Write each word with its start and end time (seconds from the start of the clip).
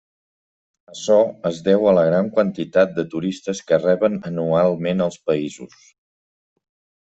Açò 0.93 1.17
es 1.49 1.59
deu 1.67 1.85
a 1.89 1.93
la 1.97 2.07
gran 2.07 2.31
quantitat 2.39 2.97
de 2.97 3.07
turistes 3.13 3.63
que 3.69 3.81
reben 3.85 4.19
anualment 4.33 5.07
els 5.11 5.23
països. 5.31 5.81